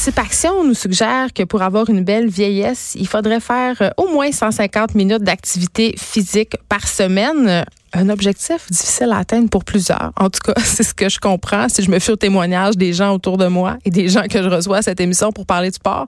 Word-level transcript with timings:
Participaction 0.00 0.64
nous 0.64 0.72
suggère 0.72 1.30
que 1.30 1.42
pour 1.42 1.60
avoir 1.60 1.90
une 1.90 2.02
belle 2.02 2.30
vieillesse, 2.30 2.96
il 2.98 3.06
faudrait 3.06 3.38
faire 3.38 3.76
euh, 3.82 3.90
au 3.98 4.08
moins 4.08 4.32
150 4.32 4.94
minutes 4.94 5.22
d'activité 5.22 5.94
physique 5.98 6.56
par 6.70 6.88
semaine. 6.88 7.66
Un 7.92 8.08
objectif 8.08 8.70
difficile 8.70 9.10
à 9.12 9.18
atteindre 9.18 9.48
pour 9.48 9.64
plusieurs. 9.64 10.12
En 10.16 10.30
tout 10.30 10.40
cas, 10.44 10.54
c'est 10.64 10.82
ce 10.82 10.94
que 10.94 11.08
je 11.08 11.18
comprends 11.18 11.68
si 11.68 11.82
je 11.82 11.90
me 11.90 11.98
fie 11.98 12.12
au 12.12 12.16
témoignage 12.16 12.76
des 12.76 12.92
gens 12.92 13.14
autour 13.14 13.36
de 13.36 13.46
moi 13.46 13.78
et 13.84 13.90
des 13.90 14.08
gens 14.08 14.22
que 14.30 14.42
je 14.42 14.48
reçois 14.48 14.78
à 14.78 14.82
cette 14.82 15.00
émission 15.00 15.32
pour 15.32 15.46
parler 15.46 15.70
de 15.70 15.74
sport. 15.74 16.06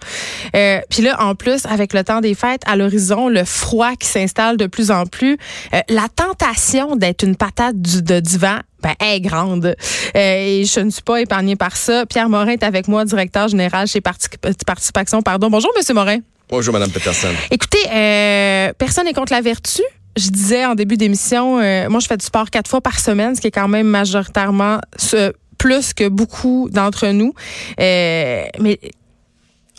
Euh, 0.54 0.80
Puis 0.90 1.02
là, 1.02 1.20
en 1.20 1.34
plus, 1.34 1.66
avec 1.66 1.92
le 1.92 2.04
temps 2.04 2.20
des 2.20 2.34
fêtes, 2.34 2.62
à 2.66 2.76
l'horizon, 2.76 3.28
le 3.28 3.44
froid 3.44 3.94
qui 3.98 4.06
s'installe 4.06 4.56
de 4.56 4.66
plus 4.66 4.90
en 4.90 5.06
plus, 5.06 5.38
euh, 5.74 5.80
la 5.88 6.06
tentation 6.14 6.96
d'être 6.96 7.24
une 7.24 7.36
patate 7.36 7.80
du, 7.80 8.02
de 8.02 8.20
divan 8.20 8.58
ben, 8.82 8.94
est 9.00 9.20
grande. 9.20 9.66
Euh, 9.66 9.74
et 10.14 10.64
je 10.64 10.80
ne 10.80 10.90
suis 10.90 11.02
pas 11.02 11.20
épargnée 11.20 11.56
par 11.56 11.76
ça. 11.76 12.06
Pierre 12.06 12.28
Morin 12.28 12.48
est 12.52 12.62
avec 12.62 12.88
moi, 12.88 13.04
directeur 13.04 13.48
général 13.48 13.86
chez 13.86 14.00
Participation. 14.00 15.22
Pardon. 15.22 15.50
Bonjour, 15.50 15.70
Monsieur 15.76 15.94
Morin. 15.94 16.18
Bonjour, 16.48 16.72
Madame 16.72 16.90
Peterson. 16.90 17.28
Écoutez, 17.50 17.78
euh, 17.90 18.72
personne 18.76 19.06
n'est 19.06 19.14
contre 19.14 19.32
la 19.32 19.40
vertu. 19.40 19.82
Je 20.16 20.28
disais 20.28 20.66
en 20.66 20.74
début 20.74 20.96
d'émission, 20.96 21.58
euh, 21.58 21.88
moi, 21.88 22.00
je 22.00 22.06
fais 22.06 22.16
du 22.16 22.24
sport 22.24 22.50
quatre 22.50 22.68
fois 22.68 22.80
par 22.80 22.98
semaine, 23.00 23.34
ce 23.34 23.40
qui 23.40 23.46
est 23.46 23.52
quand 23.52 23.68
même 23.68 23.86
majoritairement 23.86 24.78
plus 25.58 25.94
que 25.94 26.08
beaucoup 26.08 26.68
d'entre 26.70 27.08
nous. 27.08 27.32
Euh, 27.80 28.44
mais 28.58 28.78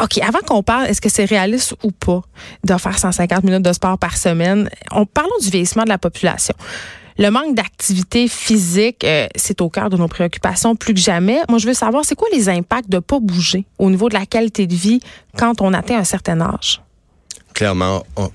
OK, 0.02 0.18
avant 0.20 0.40
qu'on 0.40 0.64
parle, 0.64 0.88
est-ce 0.88 1.02
que 1.02 1.10
c'est 1.10 1.26
réaliste 1.26 1.76
ou 1.84 1.92
pas 1.92 2.22
de 2.64 2.76
faire 2.78 2.98
150 2.98 3.44
minutes 3.44 3.62
de 3.62 3.74
sport 3.74 3.98
par 3.98 4.18
semaine? 4.18 4.70
On 4.92 5.06
parlons 5.06 5.38
du 5.42 5.50
vieillissement 5.50 5.84
de 5.84 5.90
la 5.90 5.98
population. 6.00 6.56
Le 7.20 7.30
manque 7.30 7.54
d'activité 7.54 8.28
physique, 8.28 9.04
euh, 9.04 9.28
c'est 9.36 9.62
au 9.62 9.70
cœur 9.70 9.90
de 9.90 9.98
nos 9.98 10.08
préoccupations 10.08 10.76
plus 10.76 10.96
que 10.96 11.00
jamais. 11.00 11.40
Moi, 11.48 11.60
je 11.60 11.68
veux 11.68 11.76
savoir, 11.76 12.04
c'est 12.06 12.16
quoi 12.16 12.28
les 12.34 12.50
impacts 12.50 12.90
de 12.90 13.00
pas 13.00 13.20
bouger 13.20 13.66
au 13.78 13.92
niveau 13.92 14.10
de 14.10 14.16
la 14.16 14.26
qualité 14.26 14.66
de 14.66 14.74
vie 14.74 15.00
quand 15.38 15.62
on 15.62 15.74
atteint 15.74 15.98
un 15.98 16.04
certain 16.04 16.42
âge? 16.42 16.82
Clairement, 17.54 18.04
on, 18.16 18.30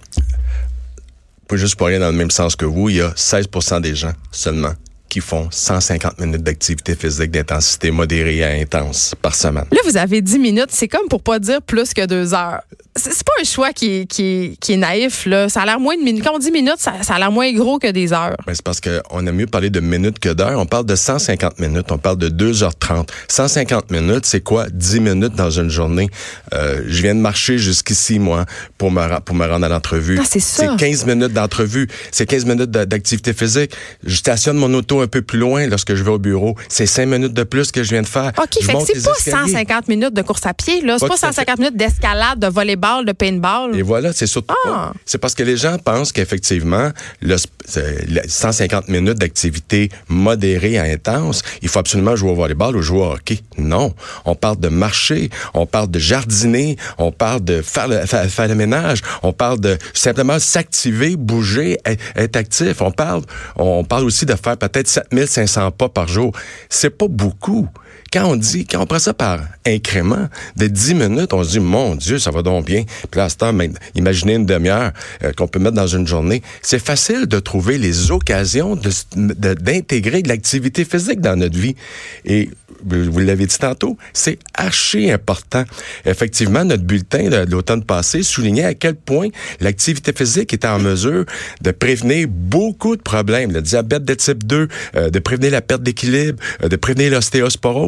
juste 1.57 1.77
pour 1.77 1.87
aller 1.87 1.99
dans 1.99 2.11
le 2.11 2.17
même 2.17 2.31
sens 2.31 2.57
que 2.57 2.65
vous, 2.65 2.89
il 2.89 2.97
y 2.97 3.01
a 3.01 3.11
16% 3.11 3.81
des 3.81 3.95
gens 3.95 4.13
seulement 4.31 4.75
qui 5.09 5.21
font 5.21 5.49
150 5.51 6.21
minutes 6.21 6.43
d'activité 6.43 6.95
physique 6.95 7.31
d'intensité 7.31 7.91
modérée 7.91 8.45
à 8.45 8.51
intense 8.51 9.15
par 9.21 9.35
semaine. 9.35 9.67
Là, 9.71 9.79
vous 9.85 9.97
avez 9.97 10.21
10 10.21 10.39
minutes. 10.39 10.69
C'est 10.71 10.89
comme 10.89 11.09
pour 11.09 11.23
pas 11.23 11.39
dire 11.39 11.63
plus 11.63 11.95
que 11.95 12.07
deux 12.07 12.35
heures. 12.35 12.61
C'est 12.97 13.23
pas 13.23 13.33
un 13.41 13.45
choix 13.45 13.73
qui 13.73 14.01
est, 14.01 14.07
qui 14.07 14.59
qui 14.61 14.73
est 14.73 14.77
naïf. 14.77 15.25
Là. 15.25 15.49
Ça 15.49 15.63
a 15.63 15.67
l'air 15.67 15.79
moins 15.79 15.97
de 15.97 16.03
minutes. 16.03 16.25
Quand 16.25 16.35
on 16.35 16.39
dit 16.39 16.51
minutes, 16.51 16.79
ça, 16.79 16.95
ça 17.03 17.15
a 17.15 17.19
l'air 17.19 17.31
moins 17.31 17.53
gros 17.53 17.79
que 17.79 17.91
des 17.91 18.13
heures. 18.13 18.37
Ben, 18.45 18.55
c'est 18.55 18.63
parce 18.63 18.81
qu'on 18.81 19.25
aime 19.27 19.37
mieux 19.37 19.47
parler 19.47 19.71
de 19.71 19.79
minutes 19.79 20.19
que 20.19 20.31
d'heures. 20.31 20.59
On 20.59 20.67
parle 20.67 20.85
de 20.85 20.97
150 20.97 21.61
minutes. 21.61 21.93
On 21.93 21.99
parle 21.99 22.19
de 22.19 22.29
2h30. 22.29 23.09
150 23.29 23.91
minutes, 23.93 24.27
c'est 24.27 24.41
quoi? 24.41 24.67
10 24.71 25.01
minutes 25.01 25.35
dans 25.37 25.51
une 25.51 25.71
journée? 25.71 26.11
Euh, 26.55 26.83
je 26.89 27.03
viens 27.03 27.15
de 27.15 27.21
marcher 27.21 27.59
jusqu'ici, 27.59 28.19
moi, 28.19 28.47
pour 28.79 28.91
me, 28.91 29.21
pour 29.21 29.37
me 29.37 29.47
rendre 29.47 29.67
à 29.67 29.69
l'entrevue. 29.69 30.19
Ah, 30.21 30.25
c'est 30.29 30.41
ça. 30.41 30.71
C'est 30.71 30.77
15 30.77 31.07
minutes 31.07 31.33
d'entrevue. 31.33 31.89
C'est 32.11 32.27
15 32.27 32.47
minutes 32.47 32.71
d'activité 32.71 33.33
physique. 33.33 33.73
Je 34.05 34.17
stationne 34.17 34.57
mon 34.57 34.75
auto 34.75 34.98
un 35.01 35.07
peu 35.07 35.23
plus 35.23 35.39
loin 35.39 35.67
lorsque 35.67 35.95
je 35.95 36.03
vais 36.03 36.11
au 36.11 36.19
bureau. 36.19 36.57
C'est 36.69 36.87
cinq 36.87 37.07
minutes 37.07 37.35
de 37.35 37.45
plus 37.45 37.73
que 37.73 37.83
je 37.83 37.91
viens 37.91 38.03
de 38.03 38.07
faire. 38.07 38.33
OK, 38.39 38.63
fait 38.63 38.77
c'est 38.87 39.03
pas 39.03 39.41
150 39.47 39.89
minutes 39.89 40.15
de 40.15 40.23
course 40.23 40.47
à 40.47 40.55
pied, 40.55 40.81
là. 40.83 40.97
C'est 40.99 41.09
pas, 41.09 41.17
150 41.17 41.59
minutes 41.59 41.77
d'escalade, 41.77 42.39
de 42.39 42.47
volleyball, 42.47 43.05
de 43.05 43.13
paintball. 43.13 43.77
Et 43.77 43.83
voilà, 43.83 44.13
c'est 44.13 44.27
surtout 44.27 44.55
ah. 44.67 44.93
C'est 45.05 45.19
parce 45.19 45.35
que 45.35 45.43
les 45.43 45.57
gens 45.57 45.79
pensent 45.79 46.13
qu'effectivement, 46.13 46.91
le, 47.23 47.37
150 48.27 48.89
minutes 48.89 49.19
d'activité 49.19 49.91
modérée 50.09 50.79
à 50.79 50.85
intense, 50.85 51.43
il 51.63 51.69
faut 51.69 51.79
absolument 51.79 52.17
jouer 52.17 52.31
au 52.31 52.35
volleyball 52.35 52.77
ou 52.77 52.83
jouer 52.83 53.01
au 53.01 53.13
hockey. 53.13 53.41
Non. 53.57 53.95
On 54.25 54.35
parle 54.35 54.59
de 54.59 54.69
marcher, 54.69 55.31
on 55.55 55.67
parle 55.67 55.91
de 55.91 55.99
jardiner, 55.99 56.77
on 56.99 57.13
parle 57.13 57.45
de 57.45 57.63
faire 57.63 57.89
le, 57.89 58.07
faire, 58.07 58.49
le 58.49 58.55
ménage, 58.55 59.03
on 59.23 59.33
parle 59.33 59.61
de 59.61 59.79
simplement 59.95 60.39
s'activer, 60.39 61.17
bouger, 61.17 61.79
être, 61.85 62.37
actif. 62.37 62.81
On 62.81 62.91
parle, 62.91 63.23
on 63.57 63.85
parle 63.85 64.05
aussi 64.05 64.27
de 64.27 64.35
faire 64.35 64.57
peut-être 64.57 64.88
7000 64.89 65.29
500 65.29 65.71
pas 65.73 65.89
par 65.89 66.09
jour. 66.09 66.33
C'est 66.69 66.91
pas 66.91 67.09
beaucoup. 67.09 67.69
Quand 68.13 68.25
on 68.25 68.37
dit, 68.37 68.67
quand 68.67 68.81
on 68.81 68.87
prend 68.87 68.99
ça 68.99 69.15
par 69.15 69.41
incrément 69.67 70.29
de 70.57 70.67
10 70.67 70.95
minutes, 70.95 71.33
on 71.33 71.45
se 71.45 71.51
dit, 71.51 71.61
mon 71.61 71.95
Dieu, 71.95 72.19
ça 72.19 72.31
va 72.31 72.43
donc 72.43 72.65
bien. 72.65 72.85
Puis 73.11 73.19
là, 73.19 73.29
temps, 73.31 73.57
imaginez 73.95 74.35
une 74.35 74.47
demi-heure 74.47 74.93
euh, 75.23 75.33
qu'on 75.33 75.47
peut 75.47 75.59
mettre 75.59 75.77
dans 75.77 75.87
une 75.87 76.07
journée. 76.07 76.43
C'est 76.63 76.79
facile 76.79 77.27
de 77.27 77.39
trouver 77.39 77.79
les 77.79 78.11
occasions 78.11 78.79
d'intégrer 79.17 80.23
de, 80.23 80.29
l'activité 80.29 80.85
physique 80.85 81.21
dans 81.21 81.37
notre 81.37 81.59
vie. 81.59 81.77
Et 82.25 82.51
vous 82.85 83.19
l'avez 83.19 83.47
dit 83.47 83.59
tantôt, 83.59 83.97
c'est 84.13 84.39
archi 84.55 85.11
important. 85.11 85.65
Effectivement, 86.05 86.65
notre 86.65 86.85
bulletin 86.85 87.29
de, 87.29 87.51
l'automne 87.51 87.83
passé 87.83 88.23
soulignait 88.23 88.65
à 88.65 88.75
quel 88.75 88.95
point 88.95 89.29
l'activité 89.61 90.13
physique 90.13 90.53
était 90.53 90.69
en 90.69 90.79
mesure 90.79 91.25
de 91.61 91.71
prévenir 91.71 92.29
beaucoup 92.29 92.97
de 92.97 93.03
problèmes, 93.03 93.53
le 93.53 93.63
diabète 93.63 94.05
de 94.05 94.15
type 94.15 94.45
2, 94.45 94.69
euh, 94.97 95.11
de 95.11 95.19
prévenir 95.19 95.53
la 95.53 95.63
perte 95.63 95.83
d'équilibre, 95.83 96.43
euh, 96.63 96.69
de 96.69 96.77
prévenir 96.77 97.11
l'ostéosporose. 97.13 97.88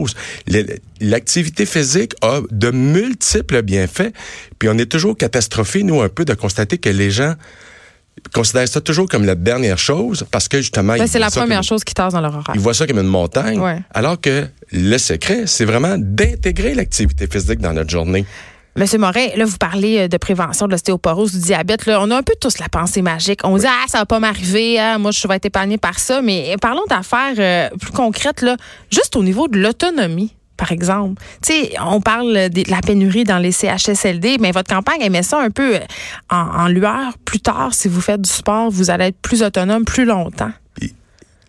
L'activité 1.00 1.66
physique 1.66 2.15
a 2.22 2.41
de 2.50 2.71
multiples 2.71 3.62
bienfaits, 3.62 4.12
puis 4.59 4.69
on 4.69 4.78
est 4.78 4.91
toujours 4.91 5.16
catastrophé, 5.16 5.83
nous, 5.83 6.00
un 6.00 6.09
peu, 6.09 6.25
de 6.25 6.34
constater 6.34 6.78
que 6.78 6.91
les 6.91 7.11
gens 7.11 7.34
considèrent 8.34 8.69
ça 8.69 8.81
toujours 8.81 9.09
comme 9.09 9.25
la 9.25 9.34
dernière 9.34 9.78
chose 9.78 10.27
parce 10.31 10.49
que 10.49 10.59
justement... 10.59 10.97
Ben, 10.97 11.06
c'est 11.06 11.19
la 11.19 11.31
première 11.31 11.62
chose 11.62 11.84
qui 11.84 11.94
tasse 11.94 12.12
dans 12.12 12.21
leur 12.21 12.34
horaire. 12.34 12.55
Ils 12.55 12.60
voient 12.60 12.75
ça 12.75 12.87
comme 12.87 12.99
une 12.99 13.06
montagne, 13.06 13.60
alors 13.93 14.21
que 14.21 14.47
le 14.72 14.99
secret, 14.99 15.44
c'est 15.47 15.65
vraiment 15.65 15.97
d'intégrer 15.99 16.75
l'activité 16.75 17.27
physique 17.27 17.60
dans 17.60 17.72
notre 17.72 17.91
journée. 17.91 18.27
Monsieur 18.76 18.98
Morin, 18.98 19.26
là, 19.36 19.44
vous 19.44 19.56
parlez 19.58 19.98
euh, 19.98 20.08
de 20.08 20.16
prévention 20.16 20.66
de 20.66 20.72
l'ostéoporose, 20.72 21.32
du 21.32 21.41
diabète. 21.41 21.86
Là, 21.86 22.00
on 22.00 22.10
a 22.10 22.16
un 22.16 22.22
peu 22.22 22.34
tous 22.41 22.58
la 22.58 22.69
pensée 22.69 23.03
magique. 23.03 23.41
On 23.44 23.56
dit, 23.56 23.66
ah, 23.66 23.84
ça 23.88 23.98
va 23.98 24.06
pas 24.06 24.20
m'arriver, 24.20 24.78
ah, 24.78 24.98
moi, 24.98 25.10
je 25.10 25.26
vais 25.26 25.36
être 25.36 25.47
épargné 25.47 25.76
par 25.76 25.98
ça. 25.98 26.22
Mais 26.22 26.54
parlons 26.60 26.84
d'affaires 26.88 27.34
euh, 27.38 27.69
plus 27.78 27.92
concrètes, 27.92 28.42
là, 28.42 28.56
juste 28.91 29.16
au 29.16 29.22
niveau 29.22 29.48
de 29.48 29.59
l'autonomie 29.59 30.34
par 30.56 30.72
exemple. 30.72 31.22
Tu 31.42 31.54
sais, 31.54 31.72
on 31.80 32.03
parle 32.03 32.50
de 32.50 32.70
la 32.70 32.82
pénurie 32.82 33.25
dans 33.25 33.38
les 33.38 33.50
CHSLD, 33.50 34.36
mais 34.41 34.53
votre 34.53 34.69
campagne, 34.69 34.98
elle 35.00 35.10
met 35.10 35.22
ça 35.22 35.41
un 35.41 35.48
peu 35.48 35.76
en, 36.28 36.69
lueur. 36.69 37.14
Plus 37.25 37.41
tard, 37.41 37.72
si 37.72 37.88
vous 37.88 38.03
faites 38.03 38.20
du 38.20 38.28
sport, 38.28 38.70
vous 38.70 38.91
allez 38.91 39.06
être 39.06 39.19
plus 39.22 39.42
autonome 39.42 39.86
plus 39.86 40.04
longtemps. 40.04 40.53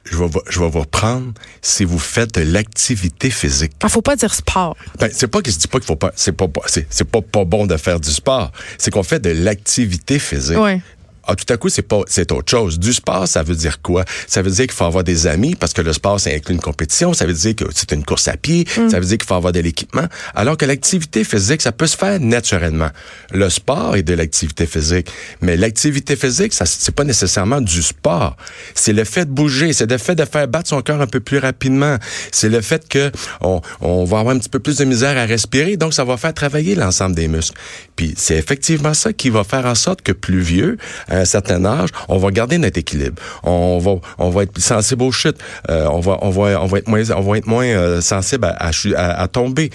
Je 0.03 0.17
vais, 0.17 0.25
je 0.49 0.59
vais 0.59 0.69
vous 0.69 0.79
reprendre 0.79 1.33
si 1.61 1.83
vous 1.83 1.99
faites 1.99 2.33
de 2.35 2.41
l'activité 2.41 3.29
physique. 3.29 3.73
Il 3.81 3.85
ne 3.85 3.91
faut 3.91 4.01
pas 4.01 4.15
dire 4.15 4.33
sport. 4.33 4.75
Ben, 4.99 5.09
c'est 5.13 5.27
pas 5.27 5.41
que 5.41 5.51
je 5.51 5.57
dis 5.57 5.67
pas 5.67 5.79
qu'il 5.79 5.87
faut 5.87 5.95
pas, 5.95 6.11
c'est 6.15 6.31
pas, 6.31 6.47
c'est, 6.65 7.03
pas, 7.03 7.21
pas 7.21 7.45
bon 7.45 7.67
de 7.67 7.77
faire 7.77 7.99
du 7.99 8.09
sport. 8.09 8.51
C'est 8.77 8.91
qu'on 8.91 9.03
fait 9.03 9.19
de 9.19 9.29
l'activité 9.29 10.17
physique. 10.17 10.57
Oui. 10.59 10.81
Ah, 11.27 11.35
tout 11.35 11.51
à 11.53 11.57
coup, 11.57 11.69
c'est 11.69 11.83
pas, 11.83 12.01
c'est 12.07 12.31
autre 12.31 12.49
chose. 12.49 12.79
Du 12.79 12.93
sport, 12.93 13.27
ça 13.27 13.43
veut 13.43 13.55
dire 13.55 13.81
quoi? 13.81 14.05
Ça 14.27 14.41
veut 14.41 14.49
dire 14.49 14.65
qu'il 14.65 14.73
faut 14.73 14.85
avoir 14.85 15.03
des 15.03 15.27
amis 15.27 15.55
parce 15.55 15.73
que 15.73 15.81
le 15.81 15.93
sport, 15.93 16.19
ça 16.19 16.31
inclut 16.31 16.55
une 16.55 16.61
compétition. 16.61 17.13
Ça 17.13 17.25
veut 17.25 17.33
dire 17.33 17.55
que 17.55 17.65
c'est 17.75 17.91
une 17.91 18.03
course 18.03 18.27
à 18.27 18.37
pied. 18.37 18.65
Mm. 18.77 18.89
Ça 18.89 18.99
veut 18.99 19.05
dire 19.05 19.17
qu'il 19.17 19.27
faut 19.27 19.35
avoir 19.35 19.53
de 19.53 19.59
l'équipement. 19.59 20.07
Alors 20.33 20.57
que 20.57 20.65
l'activité 20.65 21.23
physique, 21.23 21.61
ça 21.61 21.71
peut 21.71 21.87
se 21.87 21.95
faire 21.95 22.19
naturellement. 22.19 22.89
Le 23.31 23.49
sport 23.49 23.95
est 23.95 24.03
de 24.03 24.13
l'activité 24.13 24.65
physique. 24.65 25.11
Mais 25.41 25.57
l'activité 25.57 26.15
physique, 26.15 26.53
ça, 26.53 26.65
c'est 26.65 26.95
pas 26.95 27.03
nécessairement 27.03 27.61
du 27.61 27.83
sport. 27.83 28.35
C'est 28.73 28.93
le 28.93 29.03
fait 29.03 29.25
de 29.25 29.31
bouger. 29.31 29.73
C'est 29.73 29.89
le 29.89 29.97
fait 29.97 30.15
de 30.15 30.25
faire 30.25 30.47
battre 30.47 30.69
son 30.69 30.81
cœur 30.81 31.01
un 31.01 31.07
peu 31.07 31.19
plus 31.19 31.37
rapidement. 31.37 31.97
C'est 32.31 32.49
le 32.49 32.61
fait 32.61 32.87
que 32.87 33.11
on, 33.41 33.61
on 33.81 34.05
va 34.05 34.19
avoir 34.19 34.35
un 34.35 34.39
petit 34.39 34.49
peu 34.49 34.59
plus 34.59 34.77
de 34.77 34.85
misère 34.85 35.17
à 35.17 35.25
respirer. 35.25 35.77
Donc, 35.77 35.93
ça 35.93 36.03
va 36.03 36.17
faire 36.17 36.33
travailler 36.33 36.75
l'ensemble 36.75 37.15
des 37.15 37.27
muscles. 37.27 37.57
Puis, 37.95 38.15
c'est 38.17 38.37
effectivement 38.37 38.93
ça 38.93 39.13
qui 39.13 39.29
va 39.29 39.43
faire 39.43 39.65
en 39.65 39.75
sorte 39.75 40.01
que 40.01 40.11
plus 40.11 40.41
vieux, 40.41 40.77
à 41.11 41.17
un 41.19 41.25
certain 41.25 41.63
âge, 41.65 41.89
on 42.07 42.17
va 42.17 42.31
garder 42.31 42.57
notre 42.57 42.79
équilibre. 42.79 43.21
On 43.43 43.77
va, 43.79 43.95
on 44.17 44.29
va 44.29 44.43
être 44.43 44.57
sensible 44.59 45.03
aux 45.03 45.11
chutes. 45.11 45.37
Euh, 45.69 45.87
on 45.91 45.99
va, 45.99 46.17
on 46.21 46.29
va, 46.29 46.61
on 46.61 46.65
va 46.65 46.77
être 46.79 46.87
moins, 46.87 47.09
on 47.11 47.21
va 47.21 47.37
être 47.37 47.47
moins 47.47 47.65
euh, 47.65 48.01
sensible 48.01 48.45
à, 48.45 48.69
à, 48.95 49.21
à, 49.21 49.27
tomber. 49.27 49.69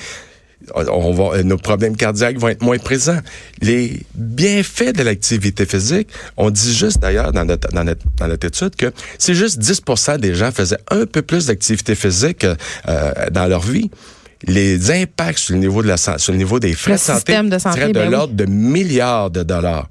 On 0.74 1.12
va, 1.12 1.42
nos 1.44 1.59
problèmes 1.59 1.97
cardiaques 1.97 2.38
vont 2.38 2.48
être 2.48 2.62
moins 2.62 2.78
présents. 2.78 3.21
Les 3.60 4.00
bienfaits 4.15 4.97
de 4.97 5.03
l'activité 5.03 5.66
physique, 5.66 6.09
on 6.36 6.50
dit 6.50 6.74
juste 6.74 6.98
d'ailleurs 6.98 7.33
dans 7.33 7.44
notre, 7.44 7.68
dans, 7.68 7.84
notre, 7.84 8.04
dans 8.16 8.27
notre 8.27 8.47
étude 8.47 8.74
que 8.74 8.92
c'est 9.18 9.34
juste 9.34 9.60
10% 9.60 10.18
des 10.18 10.34
gens 10.34 10.50
faisaient 10.50 10.80
un 10.91 11.06
peu 11.06 11.22
plus 11.22 11.47
d'activité 11.47 11.94
physique 11.94 12.44
euh, 12.44 13.12
dans 13.30 13.47
leur 13.47 13.60
vie 13.60 13.91
les 14.44 14.91
impacts 14.91 15.38
sur 15.38 15.54
le 15.54 15.60
niveau 15.60 15.83
de 15.83 15.88
la 15.88 15.97
sur 15.97 16.33
le 16.33 16.38
niveau 16.38 16.60
des 16.60 16.74
frais 16.74 16.92
de 16.92 16.98
santé, 16.98 17.33
de 17.42 17.59
seraient 17.59 17.88
de 17.88 17.92
ben 17.92 18.10
l'ordre 18.10 18.34
de 18.34 18.44
milliards 18.44 19.30
de 19.30 19.42
dollars. 19.42 19.88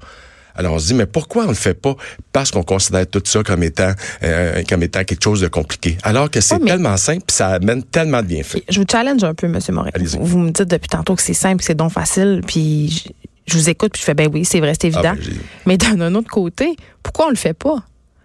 Alors 0.56 0.74
on 0.74 0.78
se 0.78 0.86
dit, 0.88 0.94
mais 0.94 1.06
pourquoi 1.06 1.44
on 1.44 1.48
le 1.48 1.54
fait 1.54 1.74
pas? 1.74 1.94
Parce 2.32 2.50
qu'on 2.50 2.62
considère 2.62 3.06
tout 3.06 3.22
ça 3.24 3.42
comme 3.42 3.62
étant, 3.62 3.92
euh, 4.22 4.62
comme 4.68 4.82
étant 4.82 5.04
quelque 5.04 5.22
chose 5.22 5.40
de 5.40 5.48
compliqué. 5.48 5.98
Alors 6.02 6.30
que 6.30 6.40
c'est 6.40 6.58
tellement 6.60 6.96
simple, 6.96 7.24
puis 7.26 7.36
ça 7.36 7.48
amène 7.48 7.82
tellement 7.82 8.22
de 8.22 8.26
bienfaits. 8.26 8.64
Je 8.68 8.80
vous 8.80 8.86
challenge 8.90 9.22
un 9.24 9.34
peu, 9.34 9.46
M. 9.46 9.58
Morin. 9.70 9.90
Vous 10.20 10.38
me 10.38 10.50
dites 10.50 10.68
depuis 10.68 10.88
tantôt 10.88 11.14
que 11.14 11.22
c'est 11.22 11.34
simple, 11.34 11.62
c'est 11.62 11.74
donc 11.74 11.92
facile, 11.92 12.40
puis 12.46 13.04
je, 13.46 13.54
vous 13.54 13.68
écoute, 13.68 13.92
puis 13.92 14.00
je 14.00 14.06
fais, 14.06 14.14
ben 14.14 14.28
oui, 14.32 14.44
c'est 14.44 14.60
vrai, 14.60 14.72
c'est 14.80 14.88
évident. 14.88 15.14
Ah, 15.14 15.14
ben, 15.14 15.38
mais 15.66 15.76
d'un 15.76 16.14
autre 16.14 16.30
côté, 16.30 16.76
pourquoi 17.02 17.26
on 17.26 17.30
le 17.30 17.36
fait 17.36 17.54
pas? 17.54 17.82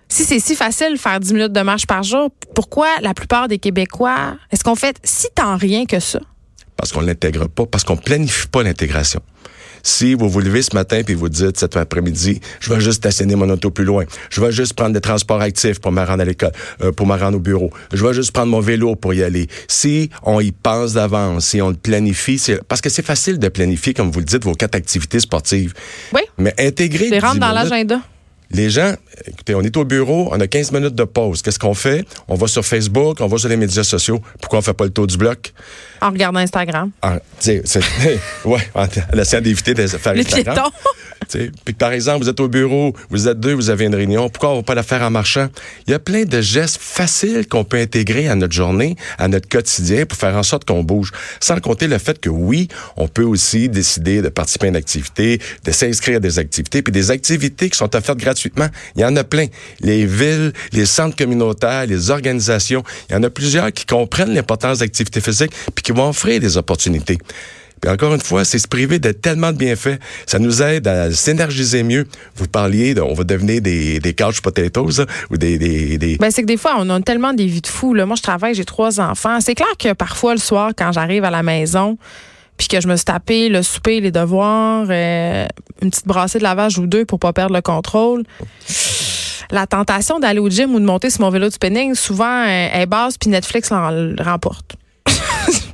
Si 0.08 0.26
c'est 0.26 0.40
si 0.40 0.56
facile 0.56 0.94
de 0.94 1.00
faire 1.00 1.20
10 1.20 1.34
minutes 1.34 1.54
de 1.54 1.62
marche 1.62 1.88
par 1.88 2.04
jour, 2.04 2.32
pourquoi 2.54 2.88
la 3.02 3.14
plupart 3.14 3.48
des 3.48 3.60
Québécois, 3.60 4.36
est-ce 4.52 4.64
qu'on 4.64 4.76
fait 4.76 4.98
si 5.04 5.28
tant 5.34 5.56
rien 5.56 5.86
que 5.86 6.00
ça? 6.02 6.20
parce 6.82 6.94
qu'on 6.94 7.02
l'intègre 7.02 7.48
pas, 7.48 7.68
parce 7.68 7.84
qu'on 7.84 7.96
planifie 7.96 8.48
pas 8.48 8.64
l'intégration. 8.64 9.22
Si 9.84 10.14
vous 10.14 10.30
vous 10.30 10.40
levez 10.40 10.62
ce 10.62 10.76
matin 10.76 11.02
puis 11.04 11.16
vous 11.16 11.30
dites 11.30 11.58
cet 11.58 11.78
après-midi, 11.78 12.40
je 12.60 12.74
vais 12.74 12.80
juste 12.80 12.98
stationner 12.98 13.36
mon 13.36 13.50
auto 13.50 13.72
plus 13.72 13.86
loin, 13.86 14.06
je 14.30 14.42
vais 14.42 14.52
juste 14.52 14.74
prendre 14.74 14.94
des 14.94 15.02
transports 15.02 15.42
actifs 15.42 15.80
pour 15.80 15.92
me 15.92 16.04
rendre 16.04 16.22
à 16.22 16.26
l'école, 16.26 16.52
euh, 16.82 16.92
pour 16.92 17.08
me 17.08 17.18
rendre 17.18 17.38
au 17.38 17.40
bureau, 17.40 17.72
je 17.94 18.06
vais 18.06 18.14
juste 18.14 18.32
prendre 18.32 18.52
mon 18.52 18.60
vélo 18.60 18.96
pour 18.96 19.14
y 19.14 19.24
aller. 19.24 19.48
Si 19.68 20.10
on 20.24 20.40
y 20.40 20.52
pense 20.52 20.94
d'avance, 20.94 21.46
si 21.46 21.62
on 21.62 21.70
le 21.70 21.76
planifie, 21.76 22.38
c'est 22.38 22.64
parce 22.64 22.82
que 22.82 22.90
c'est 22.90 23.06
facile 23.06 23.40
de 23.40 23.48
planifier, 23.48 23.94
comme 23.94 24.12
vous 24.12 24.20
le 24.20 24.26
dites, 24.26 24.44
vos 24.44 24.54
quatre 24.54 24.76
activités 24.76 25.20
sportives. 25.20 25.74
Oui. 26.14 26.22
Mais 26.38 26.54
intégrer. 26.60 27.10
Les 27.10 27.20
rendre 27.20 27.40
dans 27.40 27.52
l'agenda. 27.52 28.02
Les 28.54 28.70
gens, 28.70 28.94
écoutez, 29.26 29.56
on 29.56 29.62
est 29.62 29.76
au 29.78 29.86
bureau, 29.86 30.30
on 30.32 30.40
a 30.40 30.48
15 30.48 30.72
minutes 30.74 30.96
de 30.96 31.04
pause. 31.06 31.42
Qu'est-ce 31.42 31.60
qu'on 31.60 31.74
fait? 31.74 32.06
On 32.28 32.36
va 32.36 32.48
sur 32.48 32.66
Facebook, 32.66 33.18
on 33.22 33.28
va 33.28 33.38
sur 33.38 33.48
les 33.50 33.56
médias 33.56 33.84
sociaux. 33.84 34.22
Pourquoi 34.42 34.60
on 34.60 34.62
fait 34.62 34.74
pas 34.74 34.84
le 34.84 34.90
tour 34.90 35.08
du 35.08 35.16
bloc? 35.18 35.54
En 36.02 36.10
regardant 36.10 36.40
Instagram. 36.40 36.92
En, 37.02 37.16
ouais, 38.46 38.60
en, 38.76 38.84
en 38.84 39.18
essayant 39.20 39.42
d'éviter 39.42 39.74
de 39.74 39.88
faire 39.88 40.14
les 40.14 40.26
Instagram. 40.26 40.70
Puis 41.66 41.74
par 41.74 41.92
exemple, 41.92 42.24
vous 42.24 42.30
êtes 42.30 42.40
au 42.40 42.48
bureau, 42.48 42.94
vous 43.10 43.28
êtes 43.28 43.40
deux, 43.40 43.54
vous 43.54 43.70
avez 43.70 43.86
une 43.86 43.96
réunion, 43.96 44.30
pourquoi 44.30 44.52
on 44.52 44.56
va 44.58 44.64
pas 44.64 44.76
la 44.76 44.84
faire 44.84 45.02
en 45.02 45.10
marchant? 45.10 45.48
Il 45.88 45.92
y 45.92 45.94
a 45.94 46.00
plein 46.00 46.24
de 46.24 46.42
gestes 46.42 46.78
faciles 46.80 47.48
qu'on 47.48 47.64
peut 47.64 47.78
intégrer 47.78 48.28
à 48.28 48.36
notre 48.36 48.54
journée, 48.54 48.96
à 49.18 49.28
notre 49.28 49.48
quotidien 49.48 50.06
pour 50.06 50.18
faire 50.18 50.36
en 50.36 50.44
sorte 50.44 50.66
qu'on 50.66 50.84
bouge. 50.84 51.12
Sans 51.40 51.60
compter 51.60 51.88
le 51.88 51.98
fait 51.98 52.20
que 52.20 52.30
oui, 52.30 52.68
on 52.98 53.08
peut 53.08 53.24
aussi 53.24 53.70
décider 53.70 54.22
de 54.22 54.30
participer 54.30 54.68
à 54.68 54.70
une 54.70 54.76
activité, 54.76 55.40
de 55.64 55.72
s'inscrire 55.72 56.18
à 56.18 56.20
des 56.20 56.40
activités, 56.40 56.82
puis 56.82 56.92
des 56.92 57.12
activités 57.12 57.70
qui 57.70 57.78
sont 57.78 57.96
offertes 57.96 58.20
gratuitement. 58.20 58.68
Il 58.96 59.02
y 59.02 59.06
en 59.06 59.16
a 59.16 59.24
plein. 59.24 59.48
Les 59.82 60.06
villes, 60.06 60.54
les 60.72 60.86
centres 60.86 61.16
communautaires, 61.16 61.86
les 61.86 62.12
organisations, 62.12 62.84
il 63.10 63.14
y 63.14 63.16
en 63.16 63.24
a 63.24 63.30
plusieurs 63.30 63.72
qui 63.72 63.86
comprennent 63.86 64.34
l'importance 64.34 64.80
d'activités 64.80 65.22
physiques 65.22 65.54
puis 65.76 65.84
qui 65.84 65.92
vont 65.92 66.10
offrir 66.10 66.40
des 66.40 66.58
opportunités. 66.58 67.18
Puis 67.82 67.92
encore 67.92 68.14
une 68.14 68.22
fois, 68.22 68.46
c'est 68.46 68.60
se 68.60 68.68
priver 68.68 69.00
de 69.00 69.12
tellement 69.12 69.52
de 69.52 69.58
bienfaits. 69.58 70.00
Ça 70.28 70.38
nous 70.38 70.62
aide 70.62 70.88
à 70.88 71.12
s'énergiser 71.12 71.82
mieux. 71.82 72.08
Vous 72.36 72.48
parliez, 72.48 72.94
on 73.02 73.16
va 73.16 73.24
devenir 73.24 73.60
des, 73.60 74.00
des 74.00 74.14
couch 74.14 74.40
potatoes 74.42 75.06
ou 75.32 75.38
des... 75.38 75.58
des, 75.58 75.98
des... 75.98 76.18
Ben, 76.18 76.30
c'est 76.30 76.44
que 76.44 76.48
des 76.48 76.58
fois, 76.58 76.76
on 76.78 76.90
a 76.92 77.02
tellement 77.02 77.34
des 77.34 77.48
vies 77.48 77.62
de 77.62 77.68
fous. 77.68 77.96
Moi, 77.96 78.16
je 78.16 78.22
travaille, 78.22 78.54
j'ai 78.54 78.66
trois 78.66 79.00
enfants. 79.00 79.42
C'est 79.42 79.56
clair 79.56 79.76
que 79.80 79.94
parfois, 79.94 80.34
le 80.34 80.40
soir, 80.40 80.74
quand 80.78 80.92
j'arrive 80.92 81.24
à 81.24 81.32
la 81.32 81.42
maison, 81.42 81.98
puis 82.58 82.68
que 82.68 82.80
je 82.80 82.88
me 82.88 82.96
suis 82.96 83.06
tapé 83.06 83.50
le 83.50 83.64
souper, 83.64 84.00
les 84.00 84.12
devoirs, 84.12 84.86
euh, 84.90 85.48
une 85.82 85.90
petite 85.90 86.06
brassée 86.06 86.38
de 86.38 86.44
lavage 86.44 86.78
ou 86.78 86.86
deux 86.86 87.06
pour 87.06 87.18
pas 87.18 87.34
perdre 87.34 87.56
le 87.56 87.62
contrôle. 87.62 88.24
La 89.50 89.66
tentation 89.66 90.20
d'aller 90.20 90.40
au 90.40 90.50
gym 90.50 90.76
ou 90.76 90.80
de 90.80 90.86
monter 90.86 91.10
sur 91.10 91.22
mon 91.22 91.32
vélo 91.32 91.48
de 91.48 91.54
spinning, 91.54 91.96
souvent, 91.96 92.46
est 92.46 92.86
basse, 92.86 93.18
puis 93.18 93.32
Netflix 93.32 93.72
l'en 93.72 94.14
remporte. 94.20 94.76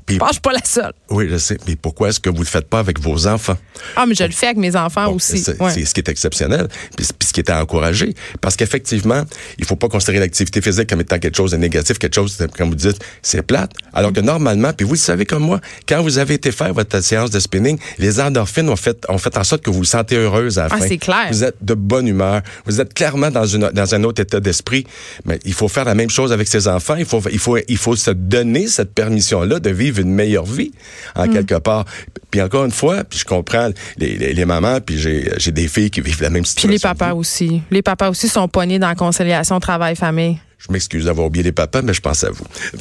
Je 0.07 0.31
suis 0.31 0.41
pas 0.41 0.53
la 0.53 0.63
seule. 0.63 0.93
Oui, 1.09 1.27
je 1.29 1.37
sais. 1.37 1.57
Mais 1.67 1.75
pourquoi 1.75 2.09
est-ce 2.09 2.19
que 2.19 2.29
vous 2.29 2.39
le 2.39 2.45
faites 2.45 2.67
pas 2.67 2.79
avec 2.79 2.99
vos 2.99 3.27
enfants? 3.27 3.57
Ah, 3.95 4.05
mais 4.05 4.15
je 4.15 4.23
le 4.23 4.31
fais 4.31 4.47
avec 4.47 4.57
mes 4.57 4.75
enfants 4.75 5.11
aussi. 5.11 5.39
C'est 5.39 5.57
ce 5.57 5.93
qui 5.93 5.99
est 5.99 6.09
exceptionnel, 6.09 6.67
puis, 6.95 7.05
ce 7.05 7.33
qui 7.33 7.41
est 7.41 7.49
à 7.49 7.61
encourager. 7.61 8.13
Parce 8.41 8.55
qu'effectivement, 8.55 9.23
il 9.57 9.65
faut 9.65 9.75
pas 9.75 9.89
considérer 9.89 10.19
l'activité 10.19 10.61
physique 10.61 10.89
comme 10.89 11.01
étant 11.01 11.19
quelque 11.19 11.35
chose 11.35 11.51
de 11.51 11.57
négatif, 11.57 11.99
quelque 11.99 12.15
chose, 12.15 12.37
comme 12.57 12.69
vous 12.69 12.75
dites, 12.75 12.99
c'est 13.21 13.41
plate. 13.41 13.71
Alors 13.93 14.13
que 14.13 14.21
normalement, 14.21 14.71
puis 14.73 14.85
vous 14.85 14.93
le 14.93 14.99
savez 14.99 15.25
comme 15.25 15.43
moi, 15.43 15.59
quand 15.87 16.01
vous 16.01 16.17
avez 16.17 16.35
été 16.35 16.51
faire 16.51 16.73
votre 16.73 17.01
séance 17.03 17.31
de 17.31 17.39
spinning, 17.39 17.77
les 17.97 18.19
endorphines 18.19 18.69
ont 18.69 18.75
fait, 18.75 19.05
ont 19.09 19.17
fait 19.17 19.37
en 19.37 19.43
sorte 19.43 19.61
que 19.63 19.69
vous 19.69 19.79
vous 19.79 19.83
sentez 19.83 20.15
heureuse 20.15 20.57
à 20.57 20.67
la 20.67 20.75
ah, 20.75 20.79
c'est 20.79 20.97
clair. 20.97 21.27
Vous 21.31 21.43
êtes 21.43 21.57
de 21.61 21.73
bonne 21.73 22.07
humeur. 22.07 22.41
Vous 22.65 22.79
êtes 22.81 22.93
clairement 22.93 23.31
dans, 23.31 23.45
une, 23.45 23.69
dans 23.73 23.95
un 23.95 24.03
autre 24.03 24.21
état 24.21 24.39
d'esprit. 24.39 24.85
Mais 25.25 25.39
il 25.45 25.53
faut 25.53 25.67
faire 25.67 25.85
la 25.85 25.95
même 25.95 26.09
chose 26.09 26.31
avec 26.31 26.47
ses 26.47 26.67
enfants. 26.67 26.95
Il 26.95 27.05
faut, 27.05 27.21
il 27.31 27.39
faut, 27.39 27.57
il 27.67 27.77
faut 27.77 27.95
se 27.95 28.11
donner 28.11 28.67
cette 28.67 28.93
permission-là 28.93 29.59
de 29.59 29.69
vivre 29.69 29.96
une 30.01 30.13
meilleure 30.13 30.45
vie, 30.45 30.71
en 31.15 31.27
mm. 31.27 31.33
quelque 31.33 31.55
part. 31.55 31.85
Puis 32.31 32.41
encore 32.41 32.65
une 32.65 32.71
fois, 32.71 33.03
puis 33.03 33.19
je 33.19 33.25
comprends 33.25 33.69
les, 33.97 34.33
les, 34.33 34.45
mamans, 34.45 34.79
puis 34.81 34.97
j'ai 34.97 35.51
des 35.51 35.67
filles 35.67 35.89
qui 35.89 36.01
vivent 36.01 36.21
la 36.21 36.29
même 36.29 36.45
situation. 36.45 36.69
Puis 36.69 36.77
les 36.77 36.81
papas 36.81 37.13
aussi. 37.13 37.61
Les 37.71 37.81
papas 37.81 38.09
aussi 38.09 38.27
sont 38.27 38.47
poignés 38.47 38.79
dans 38.79 38.89
la 38.89 38.95
conciliation 38.95 39.59
travail-famille. 39.59 40.37
Je 40.57 40.71
m'excuse 40.71 41.05
d'avoir 41.05 41.27
oublié 41.27 41.43
les 41.43 41.51
papas, 41.51 41.83
mais 41.83 41.93
je 41.93 42.01
pense 42.01 42.23
à 42.23 42.31
vous. 42.31 42.45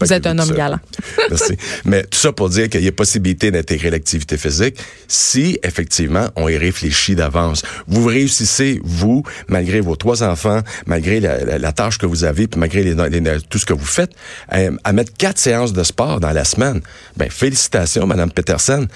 vous 0.00 0.12
êtes 0.12 0.26
un 0.26 0.38
homme 0.38 0.52
galant. 0.52 0.78
Merci. 1.30 1.56
Mais 1.86 2.02
tout 2.02 2.18
ça 2.18 2.32
pour 2.32 2.50
dire 2.50 2.68
qu'il 2.68 2.82
y 2.82 2.88
a 2.88 2.92
possibilité 2.92 3.50
d'intégrer 3.50 3.90
l'activité 3.90 4.36
physique 4.36 4.78
si, 5.08 5.58
effectivement, 5.62 6.28
on 6.36 6.48
y 6.48 6.58
réfléchit 6.58 7.14
d'avance. 7.14 7.62
Vous 7.86 8.04
réussissez, 8.04 8.78
vous, 8.84 9.22
malgré 9.48 9.80
vos 9.80 9.96
trois 9.96 10.22
enfants, 10.22 10.60
malgré 10.86 11.20
la, 11.20 11.72
tâche 11.72 11.96
que 11.96 12.06
vous 12.06 12.24
avez, 12.24 12.46
puis 12.46 12.60
malgré 12.60 12.84
tout 13.48 13.58
ce 13.58 13.64
que 13.64 13.74
vous 13.74 13.86
faites, 13.86 14.10
à, 14.48 14.92
mettre 14.92 15.12
quatre 15.16 15.38
séances 15.38 15.72
de 15.72 15.82
sport 15.82 16.20
dans 16.20 16.32
la 16.32 16.44
semaine. 16.44 16.82
Ben, 17.16 17.30
félicitations, 17.30 18.06
Madame 18.06 18.30
Peterson. 18.30 18.86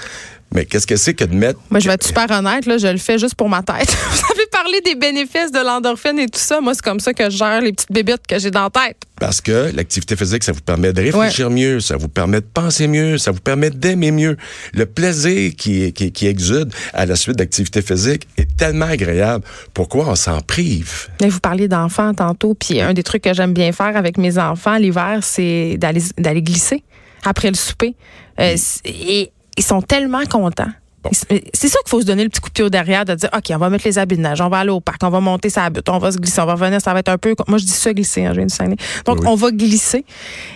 Mais 0.55 0.65
qu'est-ce 0.65 0.87
que 0.87 0.97
c'est 0.97 1.15
que 1.15 1.25
de 1.25 1.35
mettre... 1.35 1.59
Moi, 1.71 1.81
je 1.81 1.89
vais 1.89 1.95
être 1.95 2.07
super 2.07 2.31
honnête, 2.31 2.67
là, 2.67 2.79
je 2.79 2.89
le 2.89 2.99
fais 2.99 3.19
juste 3.19 3.35
pour 3.35 3.49
ma 3.49 3.63
tête. 3.63 3.97
Vous 4.11 4.33
avez 4.33 4.47
parlé 4.51 4.81
des 4.83 4.95
bénéfices 4.95 5.51
de 5.51 5.65
l'endorphine 5.65 6.19
et 6.19 6.27
tout 6.27 6.39
ça. 6.39 6.61
Moi, 6.61 6.75
c'est 6.75 6.83
comme 6.83 7.01
ça 7.01 7.15
que 7.15 7.31
je 7.31 7.37
gère 7.37 7.61
les 7.61 7.73
petites 7.73 7.93
bébites 7.93 8.27
que 8.29 8.39
j'ai 8.39 8.51
dans 8.51 8.65
la 8.65 8.71
tête. 8.71 8.97
Parce 9.19 9.41
que 9.41 9.71
l'activité 9.75 10.17
physique, 10.17 10.43
ça 10.43 10.53
vous 10.53 10.61
permet 10.61 10.93
de 10.93 11.01
réfléchir 11.01 11.49
mieux, 11.49 11.81
ça 11.81 11.97
vous 11.97 12.09
permet 12.09 12.41
de 12.41 12.47
penser 12.53 12.89
mieux, 12.89 13.19
ça 13.19 13.31
vous 13.31 13.41
permet 13.41 13.71
d'aimer 13.71 14.11
mieux. 14.11 14.37
Le 14.75 14.85
plaisir 14.85 15.53
qui, 15.57 15.93
qui, 15.93 16.13
qui 16.13 16.27
exude 16.27 16.73
à 16.93 17.07
la 17.07 17.15
suite 17.17 17.37
d'activité 17.37 17.83
physique 17.83 18.27
est 18.37 18.57
tellement 18.57 18.87
agréable. 18.87 19.45
Pourquoi 19.75 20.09
on 20.09 20.17
s'en 20.17 20.41
prive? 20.41 21.09
Mais 21.21 21.29
vous 21.29 21.41
parliez 21.41 21.69
d'enfants 21.69 22.13
tantôt, 22.15 22.55
puis 22.55 22.81
un 22.81 22.95
des 22.95 23.03
trucs 23.03 23.23
que 23.23 23.33
j'aime 23.33 23.55
bien 23.55 23.73
faire 23.73 23.97
avec 23.97 24.19
mes 24.19 24.39
enfants 24.39 24.77
l'hiver, 24.77 25.21
c'est 25.23 25.77
d'aller 25.79 26.43
glisser 26.43 26.83
après 27.25 27.49
le 27.49 27.57
souper. 27.57 27.95
Euh, 28.41 28.57
et 28.85 29.32
ils 29.57 29.65
sont 29.65 29.83
tellement 29.83 30.25
contents. 30.25 30.71
C'est 31.11 31.69
ça 31.69 31.79
qu'il 31.81 31.89
faut 31.89 32.01
se 32.01 32.07
donner 32.07 32.23
le 32.23 32.29
petit 32.29 32.41
coup 32.41 32.49
de 32.49 32.53
pied 32.53 32.65
au 32.65 32.71
derrière, 32.71 33.05
de 33.05 33.15
dire, 33.15 33.29
OK, 33.37 33.45
on 33.51 33.59
va 33.59 33.71
mettre 33.71 33.85
les 33.87 33.99
habits 33.99 34.17
de 34.17 34.23
neige, 34.23 34.41
on 34.41 34.49
va 34.49 34.59
aller 34.59 34.71
au 34.71 34.81
parc, 34.81 35.03
on 35.03 35.11
va 35.11 35.21
monter 35.21 35.51
sa 35.51 35.69
butte, 35.69 35.89
on 35.89 35.99
va 35.99 36.13
se 36.13 36.19
glisser, 36.19 36.41
on 36.41 36.47
va 36.47 36.55
revenir, 36.55 36.81
ça 36.81 36.93
va 36.93 37.01
être 37.01 37.09
un 37.09 37.19
peu... 37.19 37.35
Moi, 37.49 37.59
je 37.59 37.65
dis 37.65 37.73
ça, 37.73 37.93
glisser, 37.93 38.25
hein, 38.25 38.33
je 38.35 38.41
viens 38.41 38.47
de 38.47 38.77
Donc, 39.05 39.25
on 39.27 39.35
va 39.35 39.51
glisser 39.51 40.05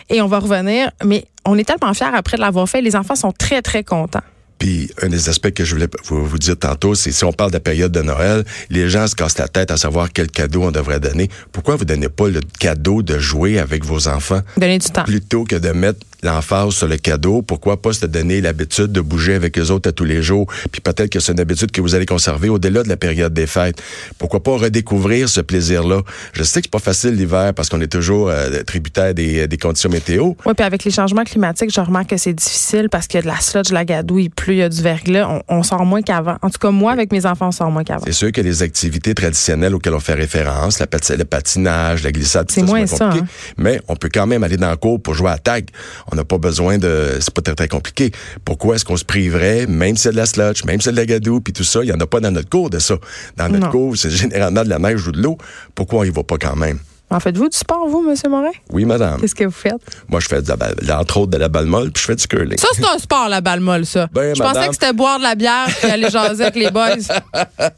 et 0.08 0.22
on 0.22 0.28
va 0.28 0.38
revenir, 0.38 0.90
mais 1.04 1.24
on 1.44 1.58
est 1.58 1.64
tellement 1.64 1.92
fiers 1.94 2.14
après 2.14 2.36
de 2.36 2.42
l'avoir 2.42 2.68
fait. 2.68 2.80
Les 2.80 2.94
enfants 2.94 3.16
sont 3.16 3.32
très, 3.32 3.60
très 3.60 3.82
contents. 3.82 4.22
Puis 4.58 4.90
un 5.02 5.08
des 5.08 5.28
aspects 5.28 5.50
que 5.50 5.64
je 5.64 5.74
voulais 5.74 5.88
vous, 6.04 6.38
dire 6.38 6.58
tantôt, 6.58 6.94
c'est 6.94 7.12
si 7.12 7.24
on 7.24 7.32
parle 7.32 7.50
de 7.50 7.56
la 7.56 7.60
période 7.60 7.92
de 7.92 8.00
Noël, 8.00 8.44
les 8.70 8.88
gens 8.88 9.06
se 9.06 9.14
cassent 9.14 9.38
la 9.38 9.48
tête 9.48 9.70
à 9.70 9.76
savoir 9.76 10.12
quel 10.12 10.30
cadeau 10.30 10.62
on 10.62 10.70
devrait 10.70 11.00
donner. 11.00 11.28
Pourquoi 11.52 11.76
vous 11.76 11.84
donnez 11.84 12.08
pas 12.08 12.28
le 12.28 12.40
cadeau 12.58 13.02
de 13.02 13.18
jouer 13.18 13.58
avec 13.58 13.84
vos 13.84 14.08
enfants? 14.08 14.40
Donner 14.56 14.78
du 14.78 14.88
temps. 14.88 15.04
Plutôt 15.04 15.44
que 15.44 15.56
de 15.56 15.70
mettre 15.72 16.00
l'emphase 16.22 16.74
sur 16.74 16.88
le 16.88 16.96
cadeau, 16.96 17.42
pourquoi 17.42 17.80
pas 17.80 17.92
se 17.92 18.06
donner 18.06 18.40
l'habitude 18.40 18.92
de 18.92 19.00
bouger 19.00 19.34
avec 19.34 19.56
les 19.56 19.70
autres 19.70 19.88
à 19.88 19.92
tous 19.92 20.04
les 20.04 20.22
jours, 20.22 20.46
puis 20.70 20.80
peut-être 20.80 21.10
que 21.10 21.20
c'est 21.20 21.32
une 21.32 21.40
habitude 21.40 21.70
que 21.70 21.80
vous 21.80 21.94
allez 21.94 22.06
conserver 22.06 22.48
au-delà 22.48 22.82
de 22.82 22.88
la 22.88 22.96
période 22.96 23.32
des 23.32 23.46
fêtes. 23.46 23.82
Pourquoi 24.18 24.42
pas 24.42 24.56
redécouvrir 24.56 25.28
ce 25.28 25.40
plaisir-là? 25.40 26.02
Je 26.32 26.42
sais 26.42 26.60
que 26.60 26.66
c'est 26.66 26.70
pas 26.70 26.78
facile 26.78 27.14
l'hiver 27.14 27.52
parce 27.54 27.68
qu'on 27.68 27.80
est 27.80 27.86
toujours 27.90 28.28
euh, 28.28 28.62
tributaire 28.62 29.14
des, 29.14 29.46
des, 29.46 29.56
conditions 29.56 29.90
météo. 29.90 30.32
Oui, 30.44 30.54
puis 30.54 30.64
avec 30.64 30.84
les 30.84 30.90
changements 30.90 31.24
climatiques, 31.24 31.72
je 31.72 31.80
remarque 31.80 32.10
que 32.10 32.16
c'est 32.16 32.32
difficile 32.32 32.88
parce 32.90 33.06
qu'il 33.06 33.18
y 33.18 33.20
a 33.20 33.22
de 33.22 33.28
la 33.28 33.40
sludge, 33.40 33.68
de 33.68 33.74
la 33.74 33.84
gadouille, 33.84 34.28
plus 34.28 34.54
il 34.54 34.58
y 34.58 34.62
a 34.62 34.68
du 34.68 34.82
verglas, 34.82 35.42
on, 35.48 35.62
sort 35.62 35.84
moins 35.84 36.02
qu'avant. 36.02 36.36
En 36.42 36.50
tout 36.50 36.58
cas, 36.58 36.70
moi, 36.70 36.92
avec 36.92 37.12
mes 37.12 37.26
enfants, 37.26 37.48
on 37.48 37.52
sort 37.52 37.70
moins 37.70 37.84
qu'avant. 37.84 38.04
C'est 38.06 38.12
sûr 38.12 38.32
que 38.32 38.40
les 38.40 38.62
activités 38.62 39.14
traditionnelles 39.14 39.74
auxquelles 39.74 39.94
on 39.94 40.00
fait 40.00 40.14
référence, 40.14 40.78
la 40.78 40.86
le 41.16 41.24
patinage, 41.24 42.02
la 42.02 42.12
glissade, 42.12 42.50
c'est 42.50 42.62
moins 42.62 42.86
ça. 42.86 43.10
Hein. 43.10 43.26
Mais 43.56 43.80
on 43.88 43.96
peut 43.96 44.08
quand 44.12 44.26
même 44.26 44.42
aller 44.44 44.56
dans 44.56 44.70
le 44.70 44.76
cours 44.76 45.00
pour 45.00 45.14
jouer 45.14 45.30
à 45.30 45.38
tag. 45.38 45.66
On 46.12 46.16
n'a 46.16 46.24
pas 46.24 46.38
besoin 46.38 46.78
de... 46.78 47.16
C'est 47.20 47.32
pas 47.32 47.42
très, 47.42 47.54
très 47.54 47.68
compliqué. 47.68 48.12
Pourquoi 48.44 48.76
est-ce 48.76 48.84
qu'on 48.84 48.96
se 48.96 49.04
priverait, 49.04 49.66
même 49.66 49.96
si 49.96 50.02
c'est 50.04 50.12
de 50.12 50.16
la 50.16 50.26
sludge, 50.26 50.64
même 50.64 50.80
si 50.80 50.84
c'est 50.84 50.92
de 50.92 50.96
la 50.96 51.06
gadoue, 51.06 51.40
puis 51.40 51.52
tout 51.52 51.64
ça, 51.64 51.80
il 51.82 51.86
n'y 51.86 51.92
en 51.92 52.00
a 52.00 52.06
pas 52.06 52.20
dans 52.20 52.30
notre 52.30 52.48
cours 52.48 52.70
de 52.70 52.78
ça. 52.78 52.96
Dans 53.36 53.48
notre 53.48 53.70
cours, 53.70 53.96
c'est 53.96 54.10
généralement 54.10 54.64
de 54.64 54.68
la 54.68 54.78
neige 54.78 55.06
ou 55.06 55.12
de 55.12 55.20
l'eau. 55.20 55.38
Pourquoi 55.74 56.00
on 56.00 56.04
y 56.04 56.10
va 56.10 56.22
pas 56.22 56.38
quand 56.38 56.56
même? 56.56 56.78
En 57.08 57.20
faites-vous 57.20 57.48
du 57.48 57.56
sport, 57.56 57.86
vous, 57.86 58.04
M. 58.08 58.16
Morin? 58.28 58.50
Oui, 58.70 58.84
madame. 58.84 59.20
Qu'est-ce 59.20 59.34
que 59.34 59.44
vous 59.44 59.52
faites? 59.52 59.74
Moi, 60.08 60.18
je 60.18 60.26
fais 60.26 60.42
de 60.42 60.52
la 60.82 61.00
entre 61.00 61.18
autres 61.18 61.30
de 61.30 61.36
la 61.36 61.48
balle 61.48 61.66
molle, 61.66 61.92
puis 61.92 62.02
je 62.02 62.06
fais 62.08 62.16
du 62.16 62.26
curling. 62.26 62.58
Ça, 62.58 62.66
c'est 62.74 62.84
un 62.84 62.98
sport, 62.98 63.28
la 63.28 63.40
balle 63.40 63.60
molle, 63.60 63.86
ça. 63.86 64.08
Ben, 64.12 64.34
je 64.34 64.42
pensais 64.42 64.66
que 64.66 64.72
c'était 64.72 64.92
boire 64.92 65.18
de 65.18 65.22
la 65.22 65.36
bière 65.36 65.68
et 65.84 65.90
aller 65.90 66.10
jaser 66.10 66.42
avec 66.42 66.56
les 66.56 66.70
boys. 66.70 66.96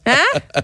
Hein? 0.07 0.63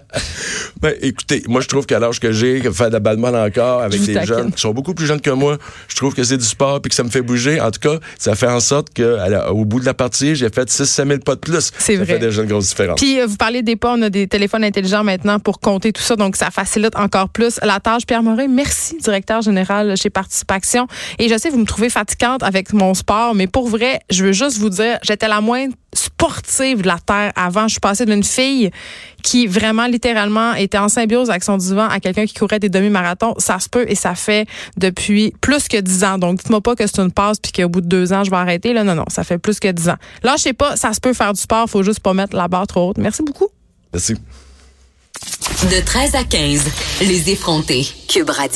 Ben, 0.81 0.93
écoutez, 1.01 1.43
moi, 1.47 1.61
je 1.61 1.67
trouve 1.67 1.85
qu'à 1.85 1.99
l'âge 1.99 2.19
que 2.19 2.31
j'ai, 2.31 2.61
faire 2.71 2.89
de 2.89 2.97
la 2.97 3.45
encore 3.45 3.81
avec 3.81 4.01
des 4.01 4.25
jeunes 4.25 4.51
qui 4.51 4.61
sont 4.61 4.73
beaucoup 4.73 4.93
plus 4.93 5.05
jeunes 5.05 5.21
que 5.21 5.29
moi, 5.29 5.57
je 5.87 5.95
trouve 5.95 6.13
que 6.13 6.23
c'est 6.23 6.37
du 6.37 6.45
sport 6.45 6.81
puis 6.81 6.89
que 6.89 6.95
ça 6.95 7.03
me 7.03 7.09
fait 7.09 7.21
bouger. 7.21 7.61
En 7.61 7.71
tout 7.71 7.79
cas, 7.79 7.99
ça 8.17 8.35
fait 8.35 8.47
en 8.47 8.59
sorte 8.59 8.89
qu'au 8.95 9.65
bout 9.65 9.79
de 9.79 9.85
la 9.85 9.93
partie, 9.93 10.35
j'ai 10.35 10.49
fait 10.49 10.69
6-7 10.69 11.07
000 11.07 11.19
pas 11.19 11.35
de 11.35 11.39
plus. 11.39 11.71
C'est 11.77 11.95
vrai. 11.95 12.05
Ça 12.05 12.13
fait 12.13 12.19
déjà 12.19 12.41
une 12.41 12.49
grosse 12.49 12.69
différence. 12.69 12.99
Puis, 12.99 13.19
euh, 13.19 13.25
vous 13.25 13.37
parlez 13.37 13.61
des 13.61 13.75
pas, 13.75 13.93
on 13.97 14.01
a 14.01 14.09
des 14.09 14.27
téléphones 14.27 14.63
intelligents 14.63 15.03
maintenant 15.03 15.39
pour 15.39 15.59
compter 15.59 15.93
tout 15.93 16.01
ça, 16.01 16.15
donc 16.15 16.35
ça 16.35 16.51
facilite 16.51 16.95
encore 16.95 17.29
plus 17.29 17.59
la 17.63 17.79
tâche. 17.79 18.05
Pierre 18.05 18.23
Morin, 18.23 18.47
Merci, 18.47 18.97
directeur 18.97 19.41
général 19.41 19.95
chez 19.97 20.09
Participation. 20.09 20.87
Et 21.19 21.29
je 21.29 21.37
sais, 21.37 21.49
vous 21.49 21.57
me 21.57 21.65
trouvez 21.65 21.89
fatigante 21.89 22.43
avec 22.43 22.73
mon 22.73 22.93
sport, 22.93 23.35
mais 23.35 23.47
pour 23.47 23.67
vrai, 23.67 23.99
je 24.09 24.25
veux 24.25 24.33
juste 24.33 24.57
vous 24.57 24.69
dire, 24.69 24.97
j'étais 25.03 25.27
la 25.27 25.41
moins 25.41 25.67
sportive 25.95 26.81
de 26.81 26.87
la 26.87 26.99
Terre 26.99 27.31
avant. 27.35 27.67
Je 27.67 27.73
suis 27.73 27.79
passée 27.79 28.05
d'une 28.05 28.23
fille 28.23 28.69
qui 29.23 29.47
vraiment 29.47 29.87
littéralement 29.87 30.53
était 30.53 30.77
en 30.77 30.87
symbiose 30.87 31.29
avec 31.29 31.43
son 31.43 31.57
divan 31.57 31.87
à 31.87 31.99
quelqu'un 31.99 32.25
qui 32.25 32.35
courait 32.35 32.59
des 32.59 32.69
demi-marathons. 32.69 33.33
Ça 33.39 33.59
se 33.59 33.67
peut 33.67 33.85
et 33.87 33.95
ça 33.95 34.13
fait 34.13 34.47
depuis 34.77 35.33
plus 35.41 35.67
que 35.67 35.77
dix 35.77 36.03
ans. 36.03 36.17
Donc, 36.17 36.37
dites-moi 36.37 36.61
pas 36.61 36.75
que 36.75 36.85
c'est 36.85 36.99
une 36.99 37.11
passe 37.11 37.37
puis 37.39 37.51
qu'au 37.51 37.69
bout 37.69 37.81
de 37.81 37.87
deux 37.87 38.13
ans, 38.13 38.23
je 38.23 38.29
vais 38.29 38.37
arrêter. 38.37 38.73
Là, 38.73 38.83
non, 38.83 38.95
non, 38.95 39.05
ça 39.07 39.23
fait 39.23 39.37
plus 39.37 39.59
que 39.59 39.71
dix 39.71 39.89
ans. 39.89 39.97
Là, 40.21 40.35
je 40.37 40.43
sais 40.43 40.53
pas, 40.53 40.75
ça 40.75 40.93
se 40.93 40.99
peut 40.99 41.13
faire 41.13 41.33
du 41.33 41.41
sport. 41.41 41.69
Faut 41.69 41.83
juste 41.83 42.01
pas 42.01 42.13
mettre 42.13 42.35
la 42.35 42.47
barre 42.47 42.67
trop 42.67 42.89
haute. 42.89 42.97
Merci 42.97 43.23
beaucoup. 43.23 43.47
Merci. 43.91 44.15
De 45.71 45.83
13 45.83 46.15
à 46.15 46.23
15, 46.23 46.65
les 47.01 47.29
effrontés. 47.31 47.87
Cube 48.07 48.29
Radio. 48.29 48.51